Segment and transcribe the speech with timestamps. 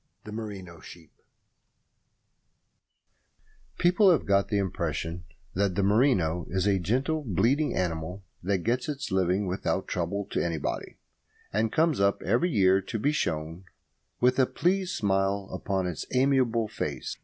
[0.23, 1.11] THE MERINO SHEEP
[3.77, 8.89] People have got the impression that the merino is a gentle, bleating animal that gets
[8.89, 10.97] its living without trouble to anybody,
[11.53, 13.65] and comes up every year to be shorn
[14.19, 17.15] with a pleased smile upon its amiable face.